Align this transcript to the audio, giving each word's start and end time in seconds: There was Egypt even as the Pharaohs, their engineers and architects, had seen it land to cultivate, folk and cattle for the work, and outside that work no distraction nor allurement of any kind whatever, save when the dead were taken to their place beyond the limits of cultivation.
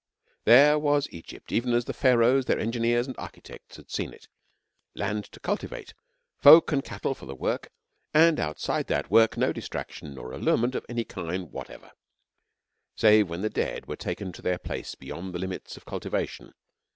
There 0.45 0.79
was 0.79 1.07
Egypt 1.11 1.51
even 1.51 1.73
as 1.73 1.85
the 1.85 1.93
Pharaohs, 1.93 2.45
their 2.45 2.57
engineers 2.57 3.05
and 3.05 3.15
architects, 3.19 3.75
had 3.77 3.91
seen 3.91 4.13
it 4.13 4.27
land 4.95 5.25
to 5.25 5.39
cultivate, 5.39 5.93
folk 6.39 6.71
and 6.71 6.83
cattle 6.83 7.13
for 7.13 7.27
the 7.27 7.35
work, 7.35 7.69
and 8.11 8.39
outside 8.39 8.87
that 8.87 9.11
work 9.11 9.37
no 9.37 9.53
distraction 9.53 10.15
nor 10.15 10.31
allurement 10.33 10.73
of 10.73 10.87
any 10.89 11.03
kind 11.03 11.51
whatever, 11.51 11.91
save 12.95 13.29
when 13.29 13.41
the 13.43 13.49
dead 13.51 13.85
were 13.85 13.95
taken 13.95 14.31
to 14.31 14.41
their 14.41 14.57
place 14.57 14.95
beyond 14.95 15.35
the 15.35 15.39
limits 15.39 15.77
of 15.77 15.85
cultivation. 15.85 16.53